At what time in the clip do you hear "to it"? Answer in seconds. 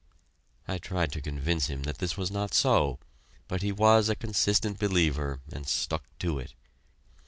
6.17-6.55